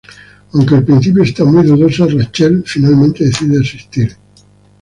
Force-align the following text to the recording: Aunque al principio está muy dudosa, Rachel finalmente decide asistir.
Aunque 0.53 0.73
al 0.73 0.83
principio 0.83 1.21
está 1.21 1.45
muy 1.45 1.63
dudosa, 1.63 2.07
Rachel 2.09 2.63
finalmente 2.65 3.23
decide 3.23 3.59
asistir. 3.59 4.17